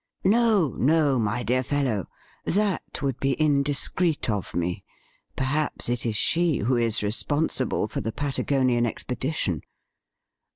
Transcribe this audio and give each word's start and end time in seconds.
'No, 0.23 0.69
no, 0.79 1.19
my 1.19 1.43
dear 1.43 1.61
fellow; 1.61 2.07
that 2.43 3.03
would 3.03 3.19
be 3.19 3.39
indiscreet 3.39 4.31
of 4.31 4.55
me. 4.55 4.83
Perhaps 5.35 5.89
it 5.89 6.07
is 6.07 6.15
she 6.15 6.57
who 6.57 6.75
is 6.75 7.03
responsible 7.03 7.87
for 7.87 8.01
the 8.01 8.11
Pata 8.11 8.43
gonian 8.43 8.87
expedition. 8.87 9.61